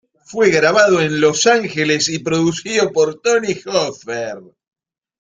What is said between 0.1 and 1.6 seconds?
Fue grabado en Los